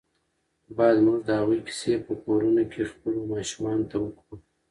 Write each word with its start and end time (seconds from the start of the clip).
باید 0.77 0.97
موږ 1.05 1.17
د 1.27 1.29
هغوی 1.39 1.59
کیسې 1.67 1.93
په 2.05 2.13
کورونو 2.23 2.63
کې 2.71 2.89
خپلو 2.91 3.19
ماشومانو 3.33 3.87
ته 3.91 3.97
وکړو. 4.03 4.35